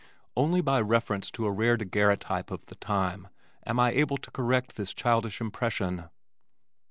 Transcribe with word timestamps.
Only 0.35 0.61
by 0.61 0.81
reference 0.81 1.29
to 1.29 1.45
a 1.45 1.51
rare 1.51 1.77
daguerreotype 1.77 2.49
of 2.49 2.65
the 2.65 2.73
time 2.75 3.27
am 3.67 3.79
I 3.79 3.91
able 3.91 4.17
to 4.17 4.31
correct 4.31 4.75
this 4.75 4.95
childish 4.95 5.39
impression. 5.39 6.09